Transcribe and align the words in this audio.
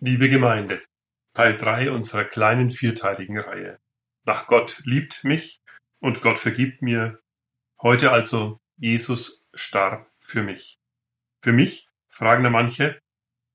Liebe 0.00 0.30
Gemeinde, 0.30 0.80
Teil 1.34 1.56
3 1.56 1.90
unserer 1.90 2.24
kleinen 2.24 2.70
vierteiligen 2.70 3.36
Reihe. 3.36 3.80
Nach 4.24 4.46
Gott 4.46 4.80
liebt 4.84 5.24
mich 5.24 5.60
und 5.98 6.22
Gott 6.22 6.38
vergibt 6.38 6.82
mir. 6.82 7.20
Heute 7.82 8.12
also 8.12 8.60
Jesus 8.76 9.44
starb 9.54 10.08
für 10.20 10.44
mich. 10.44 10.78
Für 11.42 11.52
mich? 11.52 11.88
fragen 12.06 12.44
da 12.44 12.50
manche. 12.50 13.00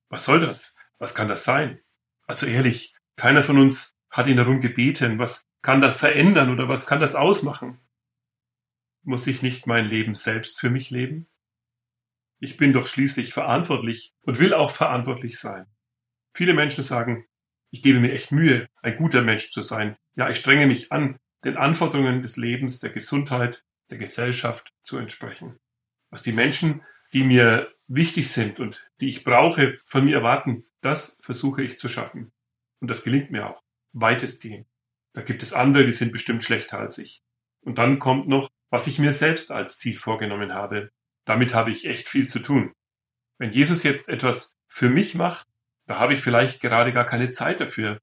Was 0.10 0.26
soll 0.26 0.42
das? 0.42 0.76
Was 0.98 1.16
kann 1.16 1.30
das 1.30 1.46
sein? 1.46 1.80
Also 2.28 2.46
ehrlich, 2.46 2.94
keiner 3.16 3.42
von 3.42 3.58
uns 3.58 3.96
hat 4.10 4.28
ihn 4.28 4.36
darum 4.36 4.60
gebeten. 4.60 5.20
Was 5.20 5.46
kann 5.62 5.80
das 5.80 6.00
verändern 6.00 6.50
oder 6.50 6.68
was 6.68 6.86
kann 6.86 7.00
das 7.00 7.16
ausmachen? 7.16 7.80
Muss 9.04 9.28
ich 9.28 9.44
nicht 9.44 9.66
mein 9.66 9.86
Leben 9.86 10.16
selbst 10.16 10.60
für 10.60 10.70
mich 10.70 10.90
leben? 10.90 11.30
Ich 12.42 12.58
bin 12.58 12.74
doch 12.74 12.86
schließlich 12.86 13.34
verantwortlich 13.34 14.12
und 14.24 14.40
will 14.40 14.54
auch 14.54 14.72
verantwortlich 14.72 15.40
sein. 15.40 15.73
Viele 16.34 16.54
Menschen 16.54 16.84
sagen, 16.84 17.26
ich 17.72 17.84
gebe 17.84 18.00
mir 18.00 18.12
echt 18.12 18.32
Mühe, 18.32 18.68
ein 18.82 18.98
guter 18.98 19.22
Mensch 19.22 19.52
zu 19.52 19.62
sein. 19.62 19.96
Ja, 20.16 20.30
ich 20.30 20.38
strenge 20.38 20.68
mich 20.68 20.92
an, 20.92 21.18
den 21.44 21.58
Anforderungen 21.58 22.22
des 22.22 22.38
Lebens, 22.38 22.80
der 22.80 22.92
Gesundheit, 22.92 23.64
der 23.90 23.98
Gesellschaft 23.98 24.72
zu 24.84 24.98
entsprechen. 24.98 25.58
Was 26.10 26.24
die 26.24 26.32
Menschen, 26.32 26.84
die 27.14 27.24
mir 27.24 27.72
wichtig 27.88 28.30
sind 28.30 28.60
und 28.60 28.88
die 29.00 29.08
ich 29.08 29.24
brauche, 29.24 29.80
von 29.88 30.06
mir 30.06 30.16
erwarten, 30.16 30.66
das 30.82 31.18
versuche 31.22 31.64
ich 31.64 31.80
zu 31.80 31.90
schaffen. 31.90 32.32
Und 32.80 32.90
das 32.90 33.04
gelingt 33.04 33.32
mir 33.32 33.50
auch, 33.50 33.62
weitestgehend. 33.94 34.68
Da 35.14 35.22
gibt 35.22 35.44
es 35.44 35.54
andere, 35.54 35.86
die 35.86 35.94
sind 35.94 36.12
bestimmt 36.12 36.44
schlechter 36.44 36.80
als 36.80 36.98
ich. 36.98 37.22
Und 37.62 37.78
dann 37.78 38.00
kommt 38.00 38.28
noch, 38.28 38.50
was 38.70 38.88
ich 38.88 39.00
mir 39.00 39.14
selbst 39.14 39.52
als 39.52 39.78
Ziel 39.78 39.98
vorgenommen 39.98 40.54
habe. 40.54 40.92
Damit 41.26 41.54
habe 41.54 41.72
ich 41.72 41.86
echt 41.86 42.10
viel 42.10 42.28
zu 42.28 42.40
tun. 42.40 42.74
Wenn 43.38 43.52
Jesus 43.52 43.84
jetzt 43.84 44.10
etwas 44.10 44.58
für 44.68 44.90
mich 44.90 45.16
macht, 45.16 45.48
da 45.94 46.00
habe 46.00 46.16
ich 46.16 46.22
vielleicht 46.22 46.60
gerade 46.60 46.92
gar 46.92 47.06
keine 47.06 47.30
Zeit 47.30 47.62
dafür 47.62 48.00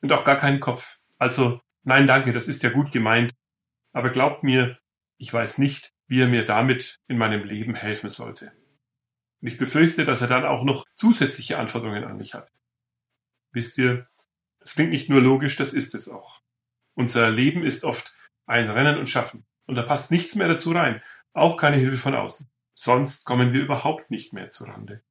und 0.00 0.12
auch 0.12 0.24
gar 0.24 0.36
keinen 0.38 0.60
Kopf. 0.60 1.00
Also 1.18 1.60
nein, 1.82 2.06
danke, 2.06 2.32
das 2.32 2.46
ist 2.46 2.62
ja 2.62 2.70
gut 2.70 2.92
gemeint. 2.92 3.32
Aber 3.92 4.10
glaubt 4.10 4.44
mir, 4.44 4.78
ich 5.18 5.32
weiß 5.34 5.58
nicht, 5.58 5.92
wie 6.06 6.20
er 6.20 6.28
mir 6.28 6.46
damit 6.46 7.00
in 7.08 7.18
meinem 7.18 7.42
Leben 7.42 7.74
helfen 7.74 8.08
sollte. 8.10 8.52
Und 9.40 9.48
ich 9.48 9.58
befürchte, 9.58 10.04
dass 10.04 10.20
er 10.20 10.28
dann 10.28 10.44
auch 10.44 10.62
noch 10.62 10.84
zusätzliche 10.94 11.58
Anforderungen 11.58 12.04
an 12.04 12.16
mich 12.16 12.32
hat. 12.32 12.48
Wisst 13.50 13.76
ihr, 13.76 14.06
das 14.60 14.76
klingt 14.76 14.90
nicht 14.90 15.10
nur 15.10 15.20
logisch, 15.20 15.56
das 15.56 15.72
ist 15.72 15.96
es 15.96 16.08
auch. 16.08 16.42
Unser 16.94 17.28
Leben 17.28 17.64
ist 17.64 17.82
oft 17.82 18.14
ein 18.46 18.70
Rennen 18.70 18.98
und 18.98 19.08
Schaffen. 19.08 19.44
Und 19.66 19.74
da 19.74 19.82
passt 19.82 20.12
nichts 20.12 20.36
mehr 20.36 20.46
dazu 20.46 20.70
rein. 20.70 21.02
Auch 21.32 21.56
keine 21.56 21.78
Hilfe 21.78 21.96
von 21.96 22.14
außen. 22.14 22.48
Sonst 22.74 23.24
kommen 23.24 23.52
wir 23.52 23.62
überhaupt 23.62 24.12
nicht 24.12 24.32
mehr 24.32 24.50
zurande 24.50 25.02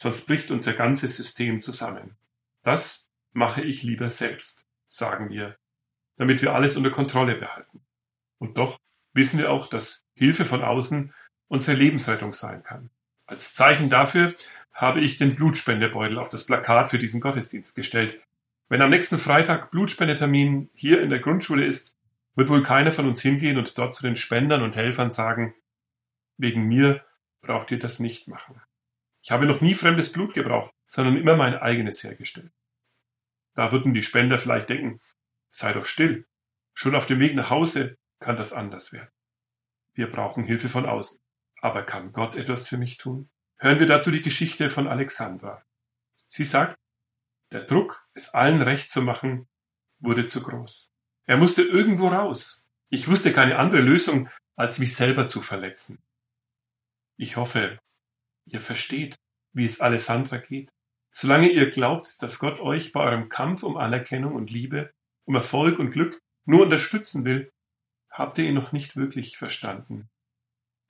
sonst 0.00 0.26
bricht 0.26 0.50
unser 0.50 0.72
ganzes 0.72 1.18
System 1.18 1.60
zusammen. 1.60 2.16
Das 2.62 3.06
mache 3.32 3.60
ich 3.60 3.82
lieber 3.82 4.08
selbst, 4.08 4.64
sagen 4.88 5.28
wir, 5.28 5.58
damit 6.16 6.40
wir 6.40 6.54
alles 6.54 6.76
unter 6.76 6.90
Kontrolle 6.90 7.34
behalten. 7.34 7.82
Und 8.38 8.56
doch 8.56 8.78
wissen 9.12 9.38
wir 9.38 9.50
auch, 9.50 9.68
dass 9.68 10.06
Hilfe 10.14 10.46
von 10.46 10.64
außen 10.64 11.12
unsere 11.48 11.76
Lebensrettung 11.76 12.32
sein 12.32 12.62
kann. 12.62 12.88
Als 13.26 13.52
Zeichen 13.52 13.90
dafür 13.90 14.34
habe 14.72 15.00
ich 15.00 15.18
den 15.18 15.34
Blutspendebeutel 15.34 16.18
auf 16.18 16.30
das 16.30 16.46
Plakat 16.46 16.88
für 16.88 16.98
diesen 16.98 17.20
Gottesdienst 17.20 17.76
gestellt. 17.76 18.22
Wenn 18.70 18.80
am 18.80 18.90
nächsten 18.90 19.18
Freitag 19.18 19.70
Blutspendetermin 19.70 20.70
hier 20.72 21.02
in 21.02 21.10
der 21.10 21.18
Grundschule 21.18 21.66
ist, 21.66 21.98
wird 22.36 22.48
wohl 22.48 22.62
keiner 22.62 22.92
von 22.92 23.06
uns 23.06 23.20
hingehen 23.20 23.58
und 23.58 23.76
dort 23.76 23.94
zu 23.94 24.02
den 24.02 24.16
Spendern 24.16 24.62
und 24.62 24.76
Helfern 24.76 25.10
sagen, 25.10 25.54
wegen 26.38 26.66
mir 26.66 27.04
braucht 27.42 27.70
ihr 27.70 27.78
das 27.78 27.98
nicht 28.00 28.28
machen. 28.28 28.62
Ich 29.30 29.32
habe 29.32 29.46
noch 29.46 29.60
nie 29.60 29.76
fremdes 29.76 30.10
Blut 30.10 30.34
gebraucht, 30.34 30.74
sondern 30.88 31.16
immer 31.16 31.36
mein 31.36 31.54
eigenes 31.54 32.02
hergestellt. 32.02 32.50
Da 33.54 33.70
würden 33.70 33.94
die 33.94 34.02
Spender 34.02 34.38
vielleicht 34.38 34.70
denken, 34.70 35.00
sei 35.52 35.72
doch 35.72 35.84
still. 35.84 36.26
Schon 36.74 36.96
auf 36.96 37.06
dem 37.06 37.20
Weg 37.20 37.36
nach 37.36 37.48
Hause 37.48 37.96
kann 38.18 38.36
das 38.36 38.52
anders 38.52 38.92
werden. 38.92 39.12
Wir 39.94 40.10
brauchen 40.10 40.42
Hilfe 40.42 40.68
von 40.68 40.84
außen. 40.84 41.20
Aber 41.60 41.84
kann 41.84 42.12
Gott 42.12 42.34
etwas 42.34 42.66
für 42.66 42.76
mich 42.76 42.98
tun? 42.98 43.30
Hören 43.58 43.78
wir 43.78 43.86
dazu 43.86 44.10
die 44.10 44.20
Geschichte 44.20 44.68
von 44.68 44.88
Alexandra. 44.88 45.64
Sie 46.26 46.44
sagt, 46.44 46.76
der 47.52 47.66
Druck, 47.66 48.04
es 48.14 48.34
allen 48.34 48.62
recht 48.62 48.90
zu 48.90 49.00
machen, 49.00 49.48
wurde 50.00 50.26
zu 50.26 50.42
groß. 50.42 50.90
Er 51.26 51.36
musste 51.36 51.62
irgendwo 51.62 52.08
raus. 52.08 52.66
Ich 52.88 53.06
wusste 53.06 53.32
keine 53.32 53.60
andere 53.60 53.80
Lösung, 53.80 54.28
als 54.56 54.80
mich 54.80 54.96
selber 54.96 55.28
zu 55.28 55.40
verletzen. 55.40 56.02
Ich 57.16 57.36
hoffe, 57.36 57.78
ihr 58.46 58.60
versteht, 58.60 59.18
wie 59.52 59.64
es 59.64 59.80
Alessandra 59.80 60.38
geht. 60.38 60.70
Solange 61.12 61.50
ihr 61.50 61.70
glaubt, 61.70 62.22
dass 62.22 62.38
Gott 62.38 62.60
euch 62.60 62.92
bei 62.92 63.00
eurem 63.00 63.28
Kampf 63.28 63.62
um 63.62 63.76
Anerkennung 63.76 64.34
und 64.34 64.50
Liebe, 64.50 64.92
um 65.24 65.34
Erfolg 65.34 65.78
und 65.78 65.90
Glück 65.90 66.20
nur 66.44 66.62
unterstützen 66.62 67.24
will, 67.24 67.50
habt 68.10 68.38
ihr 68.38 68.44
ihn 68.44 68.54
noch 68.54 68.72
nicht 68.72 68.96
wirklich 68.96 69.36
verstanden. 69.36 70.08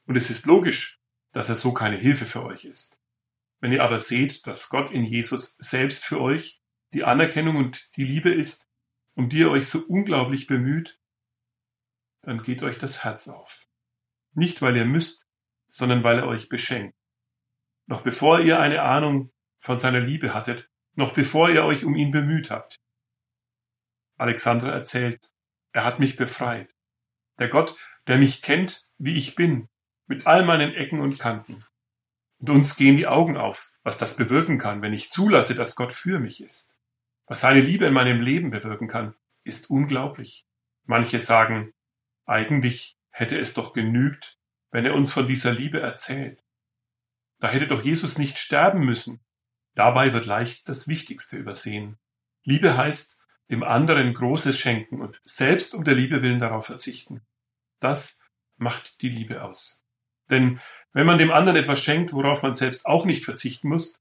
Und 0.07 0.17
es 0.17 0.31
ist 0.31 0.47
logisch, 0.47 0.99
dass 1.33 1.49
er 1.49 1.57
so 1.57 1.73
keine 1.73 1.97
Hilfe 1.97 2.27
für 2.27 2.45
euch 2.45 2.65
ist. 2.65 3.01
Wenn 3.61 3.73
ihr 3.73 3.85
aber 3.85 3.99
seht, 3.99 4.47
dass 4.47 4.69
Gott 4.69 4.91
in 4.91 5.05
Jesus 5.05 5.57
selbst 5.59 6.05
für 6.05 6.21
euch 6.21 6.61
die 6.93 7.05
Anerkennung 7.05 7.57
und 7.57 7.89
die 7.97 8.05
Liebe 8.05 8.33
ist, 8.33 8.69
um 9.15 9.29
die 9.29 9.41
ihr 9.41 9.51
euch 9.51 9.69
so 9.69 9.85
unglaublich 9.87 10.47
bemüht, 10.47 10.99
dann 12.23 12.43
geht 12.43 12.63
euch 12.63 12.79
das 12.79 13.05
Herz 13.05 13.29
auf. 13.29 13.67
Nicht 14.35 14.63
weil 14.63 14.77
ihr 14.77 14.85
müsst, 14.85 15.27
sondern 15.69 16.03
weil 16.05 16.19
er 16.19 16.27
euch 16.27 16.49
beschenkt. 16.49 16.95
Noch 17.91 18.03
bevor 18.03 18.39
ihr 18.39 18.61
eine 18.61 18.83
Ahnung 18.83 19.33
von 19.59 19.81
seiner 19.81 19.99
Liebe 19.99 20.33
hattet, 20.33 20.71
noch 20.95 21.13
bevor 21.13 21.51
ihr 21.51 21.65
euch 21.65 21.85
um 21.85 21.97
ihn 21.97 22.13
bemüht 22.13 22.49
habt. 22.53 22.77
Alexandra 24.17 24.71
erzählt, 24.71 25.29
er 25.73 25.85
hat 25.85 25.99
mich 25.99 26.15
befreit. 26.15 26.73
Der 27.41 27.49
Gott, 27.49 27.75
der 28.07 28.19
mich 28.19 28.43
kennt, 28.43 28.87
wie 28.99 29.17
ich 29.17 29.35
bin, 29.35 29.69
mit 30.07 30.25
all 30.29 30.45
meinen 30.45 30.73
Ecken 30.73 31.01
und 31.01 31.19
Kanten. 31.19 31.65
Und 32.39 32.51
uns 32.51 32.77
gehen 32.77 32.97
die 32.97 33.09
Augen 33.09 33.37
auf, 33.37 33.73
was 33.83 33.99
das 33.99 34.17
bewirken 34.17 34.59
kann, 34.59 34.83
wenn 34.83 34.93
ich 34.93 35.11
zulasse, 35.11 35.57
dass 35.57 35.75
Gott 35.75 35.93
für 35.93 36.21
mich 36.21 36.45
ist. 36.45 36.73
Was 37.27 37.41
seine 37.41 37.61
Liebe 37.61 37.87
in 37.87 37.93
meinem 37.93 38.21
Leben 38.21 38.51
bewirken 38.51 38.87
kann, 38.87 39.17
ist 39.43 39.69
unglaublich. 39.69 40.47
Manche 40.85 41.19
sagen, 41.19 41.73
eigentlich 42.25 42.97
hätte 43.11 43.37
es 43.37 43.53
doch 43.53 43.73
genügt, 43.73 44.39
wenn 44.71 44.87
er 44.87 44.95
uns 44.95 45.11
von 45.11 45.27
dieser 45.27 45.53
Liebe 45.53 45.81
erzählt. 45.81 46.45
Da 47.41 47.49
hätte 47.49 47.67
doch 47.67 47.83
Jesus 47.83 48.19
nicht 48.19 48.39
sterben 48.39 48.85
müssen. 48.85 49.21
Dabei 49.75 50.13
wird 50.13 50.27
leicht 50.27 50.69
das 50.69 50.89
Wichtigste 50.89 51.37
übersehen. 51.37 51.99
Liebe 52.45 52.77
heißt, 52.77 53.19
dem 53.51 53.63
anderen 53.63 54.15
Großes 54.15 54.59
schenken 54.59 55.01
und 55.01 55.21
selbst 55.25 55.75
um 55.75 55.85
der 55.85 55.95
Liebe 55.95 56.23
willen 56.23 56.41
darauf 56.41 56.67
verzichten. 56.67 57.23
Das 57.81 58.21
macht 58.57 59.03
die 59.03 59.09
Liebe 59.09 59.43
aus. 59.43 59.83
Denn 60.29 60.61
wenn 60.93 61.07
man 61.07 61.19
dem 61.19 61.33
anderen 61.33 61.57
etwas 61.57 61.83
schenkt, 61.83 62.13
worauf 62.13 62.43
man 62.43 62.55
selbst 62.55 62.87
auch 62.87 63.05
nicht 63.05 63.25
verzichten 63.25 63.69
muss, 63.69 64.01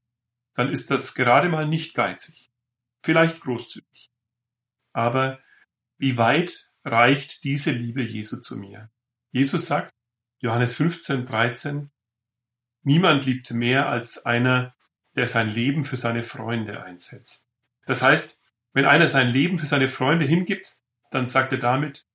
dann 0.53 0.69
ist 0.71 0.91
das 0.91 1.15
gerade 1.15 1.49
mal 1.49 1.67
nicht 1.67 1.95
geizig. 1.95 2.51
Vielleicht 3.01 3.41
großzügig. 3.41 4.09
Aber 4.93 5.39
wie 5.97 6.17
weit 6.17 6.69
reicht 6.83 7.43
diese 7.43 7.71
Liebe 7.71 8.03
Jesu 8.03 8.41
zu 8.41 8.57
mir? 8.57 8.91
Jesus 9.31 9.67
sagt, 9.67 9.93
Johannes 10.39 10.73
15, 10.73 11.25
13, 11.25 11.91
Niemand 12.89 13.27
liebt 13.27 13.51
mehr 13.51 13.87
als 13.87 14.25
einer, 14.25 14.75
der 15.15 15.27
sein 15.27 15.47
Leben 15.47 15.83
für 15.83 15.95
seine 15.95 16.23
Freunde 16.23 16.81
einsetzt. 16.81 17.47
Das 17.85 18.01
heißt, 18.01 18.41
wenn 18.73 18.85
einer 18.85 19.07
sein 19.07 19.27
Leben 19.27 19.59
für 19.59 19.67
seine 19.67 19.89
Freunde 19.89 20.25
hingibt, 20.25 20.79
dann 21.11 21.27
sagt 21.27 21.51
er 21.51 21.59
damit, 21.59 22.07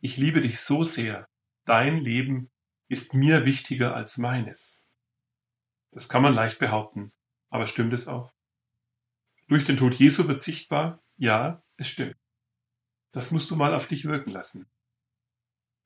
ich 0.00 0.18
liebe 0.18 0.42
dich 0.42 0.60
so 0.60 0.84
sehr, 0.84 1.30
dein 1.64 1.96
Leben 1.96 2.50
ist 2.88 3.14
mir 3.14 3.46
wichtiger 3.46 3.96
als 3.96 4.18
meines. 4.18 4.92
Das 5.92 6.10
kann 6.10 6.20
man 6.20 6.34
leicht 6.34 6.58
behaupten, 6.58 7.10
aber 7.48 7.66
stimmt 7.66 7.94
es 7.94 8.06
auch? 8.06 8.30
Durch 9.46 9.64
den 9.64 9.78
Tod 9.78 9.94
Jesu 9.94 10.28
wird 10.28 10.42
sichtbar, 10.42 11.02
ja, 11.16 11.62
es 11.78 11.88
stimmt. 11.88 12.18
Das 13.12 13.30
musst 13.30 13.50
du 13.50 13.56
mal 13.56 13.72
auf 13.72 13.88
dich 13.88 14.04
wirken 14.04 14.32
lassen. 14.32 14.68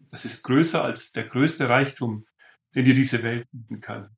Das 0.00 0.25
ist 0.25 0.43
größer 0.43 0.82
als 0.82 1.12
der 1.12 1.28
größte 1.28 1.69
Reichtum, 1.69 2.26
den 2.75 2.87
dir 2.87 2.94
diese 2.94 3.22
Welt 3.22 3.46
bieten 3.52 3.81
kann. 3.81 4.17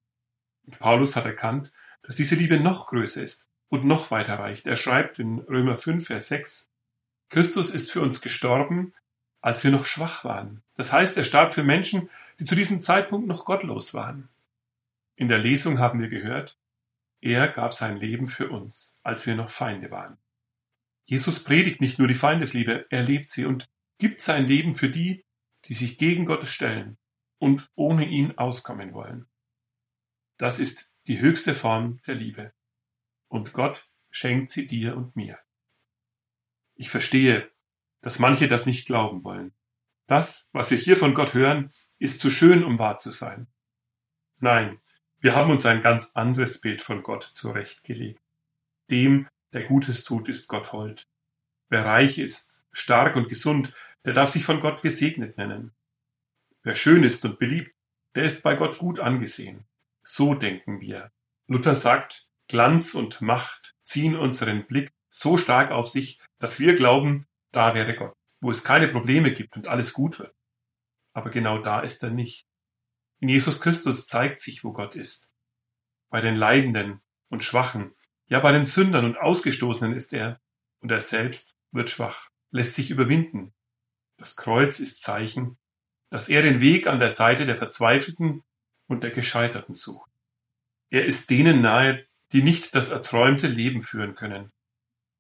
Paulus 0.79 1.17
hat 1.17 1.27
erkannt, 1.27 1.73
dass 2.03 2.17
diese 2.17 2.35
Liebe 2.35 2.61
noch 2.61 2.89
größer 2.89 3.23
ist 3.23 3.51
und 3.69 3.85
noch 3.85 4.11
weiter 4.11 4.39
reicht. 4.39 4.67
Er 4.67 4.77
schreibt 4.77 5.19
in 5.19 5.39
Römer 5.41 5.79
5, 5.79 6.07
Vers 6.07 6.29
6, 6.29 6.71
Christus 7.29 7.71
ist 7.71 7.91
für 7.91 8.01
uns 8.01 8.21
gestorben, 8.21 8.93
als 9.41 9.65
wir 9.65 9.71
noch 9.71 9.87
schwach 9.87 10.25
waren. 10.25 10.63
Das 10.77 10.93
heißt, 10.93 11.17
er 11.17 11.25
starb 11.25 11.53
für 11.53 11.65
Menschen, 11.65 12.09
die 12.39 12.45
zu 12.45 12.55
diesem 12.55 12.83
Zeitpunkt 12.83 13.27
noch 13.27 13.45
gottlos 13.45 13.95
waren. 13.95 14.29
In 15.17 15.29
der 15.29 15.39
Lesung 15.39 15.79
haben 15.79 16.01
wir 16.01 16.09
gehört, 16.09 16.59
er 17.21 17.49
gab 17.49 17.75
sein 17.75 17.97
Leben 17.97 18.29
für 18.29 18.51
uns, 18.51 18.97
als 19.03 19.27
wir 19.27 19.35
noch 19.35 19.51
Feinde 19.51 19.91
waren. 19.91 20.19
Jesus 21.07 21.45
predigt 21.45 21.81
nicht 21.81 21.99
nur 21.99 22.09
die 22.09 22.15
Feindesliebe, 22.15 22.87
er 22.91 23.03
lebt 23.03 23.29
sie 23.29 23.45
und 23.45 23.69
gibt 23.99 24.21
sein 24.21 24.47
Leben 24.47 24.75
für 24.75 24.89
die, 24.89 25.25
die 25.67 25.75
sich 25.75 25.99
gegen 25.99 26.27
Gott 26.27 26.47
stellen 26.49 26.99
und 27.39 27.69
ohne 27.75 28.07
ihn 28.07 28.37
auskommen 28.39 28.93
wollen. 28.93 29.27
Das 30.37 30.59
ist 30.59 30.93
die 31.07 31.21
höchste 31.21 31.55
Form 31.55 32.01
der 32.07 32.15
Liebe. 32.15 32.53
Und 33.29 33.53
Gott 33.53 33.89
schenkt 34.11 34.51
sie 34.51 34.67
dir 34.67 34.97
und 34.97 35.17
mir. 35.17 35.39
Ich 36.75 36.91
verstehe, 36.91 37.51
dass 38.01 38.19
manche 38.19 38.49
das 38.49 38.67
nicht 38.67 38.87
glauben 38.87 39.25
wollen. 39.25 39.55
Das, 40.07 40.51
was 40.53 40.71
wir 40.71 40.79
hier 40.79 40.97
von 40.97 41.15
Gott 41.15 41.35
hören, 41.35 41.73
ist 41.99 42.21
zu 42.21 42.31
schön, 42.31 42.65
um 42.65 42.79
wahr 42.79 42.99
zu 42.99 43.11
sein. 43.11 43.47
Nein, 44.41 44.81
wir 45.21 45.35
haben 45.35 45.51
uns 45.51 45.65
ein 45.65 45.83
ganz 45.83 46.13
anderes 46.15 46.61
Bild 46.61 46.83
von 46.83 47.03
Gott 47.03 47.25
zurechtgelegt. 47.25 48.21
Dem, 48.91 49.29
der 49.53 49.63
Gutes 49.63 50.05
tut, 50.05 50.29
ist 50.29 50.49
Gott 50.49 50.73
hold. 50.73 51.07
Wer 51.71 51.87
reich 51.87 52.19
ist, 52.19 52.63
stark 52.73 53.17
und 53.17 53.29
gesund, 53.29 53.73
der 54.05 54.13
darf 54.13 54.31
sich 54.31 54.45
von 54.45 54.61
Gott 54.61 54.83
gesegnet 54.83 55.39
nennen. 55.39 55.73
Wer 56.63 56.75
schön 56.75 57.05
ist 57.05 57.25
und 57.25 57.39
beliebt, 57.39 57.75
der 58.15 58.25
ist 58.25 58.43
bei 58.43 58.55
Gott 58.55 58.79
gut 58.79 59.01
angesehen. 59.01 59.65
So 60.07 60.35
denken 60.35 60.81
wir. 60.81 61.11
Luther 61.49 61.75
sagt, 61.75 62.29
Glanz 62.49 62.95
und 62.95 63.21
Macht 63.21 63.75
ziehen 63.83 64.17
unseren 64.17 64.67
Blick 64.67 64.93
so 65.11 65.37
stark 65.37 65.71
auf 65.71 65.89
sich, 65.89 66.21
dass 66.39 66.61
wir 66.61 66.75
glauben, 66.75 67.27
da 67.53 67.75
wäre 67.75 67.95
Gott, 67.95 68.15
wo 68.41 68.51
es 68.51 68.65
keine 68.65 68.89
Probleme 68.89 69.33
gibt 69.33 69.57
und 69.57 69.67
alles 69.67 69.93
gut 69.93 70.19
wird. 70.19 70.35
Aber 71.15 71.31
genau 71.31 71.59
da 71.59 71.81
ist 71.81 72.03
er 72.03 72.11
nicht. 72.11 72.47
In 73.21 73.29
Jesus 73.29 73.61
Christus 73.61 74.07
zeigt 74.07 74.41
sich, 74.41 74.65
wo 74.65 74.73
Gott 74.73 74.97
ist. 74.97 75.31
Bei 76.11 76.21
den 76.21 76.37
Leidenden 76.37 77.01
und 77.31 77.43
Schwachen, 77.43 77.95
ja 78.27 78.41
bei 78.41 78.53
den 78.53 78.67
Sündern 78.67 79.05
und 79.05 79.17
Ausgestoßenen 79.17 79.95
ist 79.95 80.13
er, 80.13 80.41
und 80.81 80.91
er 80.91 81.01
selbst 81.01 81.57
wird 81.73 81.89
schwach, 81.89 82.29
lässt 82.51 82.75
sich 82.75 82.91
überwinden. 82.91 83.55
Das 84.19 84.37
Kreuz 84.37 84.81
ist 84.81 85.03
Zeichen, 85.03 85.57
dass 86.11 86.29
er 86.29 86.43
den 86.43 86.61
Weg 86.61 86.87
an 86.87 87.01
der 87.01 87.11
Seite 87.11 87.47
der 87.47 87.57
Verzweifelten 87.57 88.43
und 88.87 89.03
der 89.03 89.11
Gescheiterten 89.11 89.75
sucht. 89.75 90.11
Er 90.91 91.05
ist 91.05 91.31
denen 91.31 91.61
nahe, 91.61 92.07
die 92.33 92.43
nicht 92.43 92.75
das 92.75 92.91
erträumte 92.91 93.49
Leben 93.49 93.83
führen 93.83 94.15
können. 94.15 94.53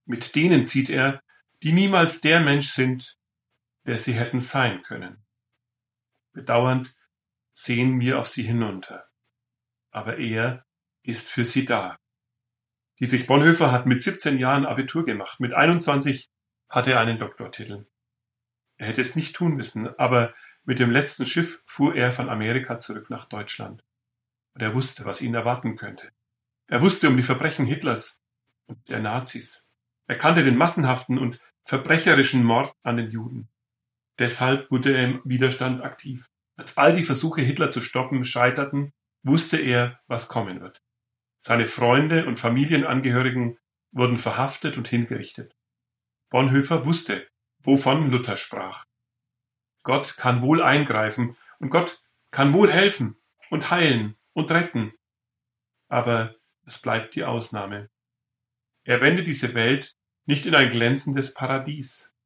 Mit 0.05 0.35
denen 0.35 0.67
zieht 0.67 0.91
er, 0.91 1.23
die 1.63 1.73
niemals 1.73 2.21
der 2.21 2.41
Mensch 2.41 2.69
sind, 2.69 3.17
der 3.87 3.99
sie 3.99 4.15
hätten 4.15 4.41
sein 4.41 4.83
können. 4.83 5.25
Bedauernd 6.33 6.95
sehen 7.53 8.01
wir 8.01 8.19
auf 8.19 8.29
sie 8.29 8.43
hinunter. 8.43 9.09
Aber 9.91 10.19
er 10.19 10.67
ist 11.03 11.31
für 11.31 11.45
sie 11.45 11.65
da. 11.65 11.99
Dietrich 13.01 13.27
Bonhoeffer 13.27 13.73
hat 13.73 13.87
mit 13.87 14.03
17 14.03 14.39
Jahren 14.39 14.67
Abitur 14.67 15.05
gemacht. 15.05 15.41
Mit 15.41 15.53
21 15.53 16.29
hatte 16.69 16.93
er 16.93 17.01
einen 17.01 17.19
Doktortitel. 17.19 17.87
Er 18.77 18.89
hätte 18.89 19.01
es 19.01 19.17
nicht 19.17 19.37
tun 19.37 19.55
müssen, 19.55 19.89
aber 19.99 20.35
mit 20.65 20.79
dem 20.79 20.91
letzten 20.91 21.27
Schiff 21.27 21.63
fuhr 21.67 21.95
er 21.95 22.13
von 22.13 22.29
Amerika 22.29 22.81
zurück 22.81 23.11
nach 23.11 23.27
Deutschland. 23.27 23.85
Und 24.55 24.63
er 24.63 24.75
wusste, 24.75 25.05
was 25.05 25.21
ihn 25.21 25.35
erwarten 25.35 25.77
könnte. 25.77 26.11
Er 26.67 26.81
wusste 26.81 27.09
um 27.09 27.17
die 27.17 27.23
Verbrechen 27.23 27.67
Hitlers 27.67 28.23
und 28.67 28.89
der 28.89 29.01
Nazis. 29.01 29.69
Er 30.07 30.17
kannte 30.17 30.45
den 30.45 30.57
massenhaften 30.57 31.19
und 31.19 31.41
verbrecherischen 31.65 32.45
Mord 32.45 32.75
an 32.83 32.97
den 32.97 33.11
Juden. 33.11 33.49
Deshalb 34.19 34.71
wurde 34.71 34.97
er 34.97 35.05
im 35.05 35.21
Widerstand 35.25 35.83
aktiv. 35.83 36.27
Als 36.57 36.77
all 36.77 36.95
die 36.95 37.05
Versuche, 37.05 37.43
Hitler 37.43 37.71
zu 37.71 37.81
stoppen, 37.81 38.25
scheiterten, 38.25 38.93
wusste 39.23 39.57
er, 39.57 39.99
was 40.07 40.29
kommen 40.29 40.61
wird. 40.61 40.81
Seine 41.39 41.67
Freunde 41.67 42.27
und 42.27 42.39
Familienangehörigen 42.39 43.59
wurden 43.93 44.17
verhaftet 44.17 44.77
und 44.77 44.89
hingerichtet. 44.89 45.57
Bonhoeffer 46.31 46.87
wusste, 46.87 47.27
wovon 47.59 48.11
Luther 48.11 48.37
sprach. 48.37 48.85
Gott 49.85 50.17
kann 50.17 50.43
wohl 50.43 50.63
eingreifen 50.63 51.37
und 51.61 51.71
Gott 51.71 52.03
kann 52.33 52.53
wohl 52.53 52.71
helfen 52.71 53.17
und 53.51 53.71
heilen 53.71 54.17
und 54.33 54.51
retten. 54.51 54.93
Aber 55.89 56.35
es 56.67 56.81
bleibt 56.81 57.15
die 57.15 57.25
Ausnahme. 57.25 57.91
Er 58.83 59.01
wendet 59.01 59.27
diese 59.27 59.55
Welt 59.55 59.95
nicht 60.27 60.47
in 60.47 60.55
ein 60.55 60.71
glänzendes 60.71 61.35
Paradies. 61.35 62.17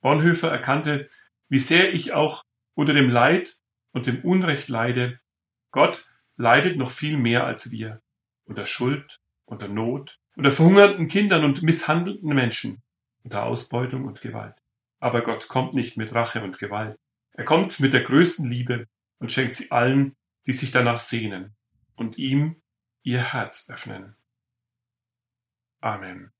Bonhoeffer 0.00 0.50
erkannte, 0.50 1.08
wie 1.48 1.58
sehr 1.58 1.94
ich 1.94 2.12
auch 2.12 2.42
unter 2.74 2.92
dem 2.92 3.08
Leid 3.08 3.56
und 3.92 4.06
dem 4.06 4.22
Unrecht 4.22 4.68
leide. 4.68 5.20
Gott 5.70 6.06
leidet 6.36 6.76
noch 6.76 6.90
viel 6.90 7.16
mehr 7.16 7.44
als 7.46 7.70
wir. 7.70 8.02
Unter 8.44 8.66
Schuld, 8.66 9.20
unter 9.46 9.68
Not, 9.68 10.18
unter 10.36 10.50
verhungernden 10.50 11.08
Kindern 11.08 11.44
und 11.44 11.62
misshandelten 11.62 12.34
Menschen, 12.34 12.82
unter 13.24 13.44
Ausbeutung 13.44 14.04
und 14.04 14.20
Gewalt. 14.20 14.56
Aber 15.00 15.22
Gott 15.22 15.48
kommt 15.48 15.74
nicht 15.74 15.96
mit 15.96 16.14
Rache 16.14 16.42
und 16.42 16.58
Gewalt. 16.58 16.98
Er 17.32 17.44
kommt 17.44 17.80
mit 17.80 17.92
der 17.92 18.02
größten 18.02 18.50
Liebe 18.50 18.86
und 19.18 19.30
schenkt 19.30 19.56
sie 19.56 19.70
allen, 19.70 20.16
die 20.46 20.52
sich 20.52 20.70
danach 20.70 21.00
sehnen 21.00 21.54
und 21.94 22.16
ihm 22.18 22.62
ihr 23.02 23.32
Herz 23.32 23.68
öffnen. 23.68 24.16
Amen. 25.80 26.32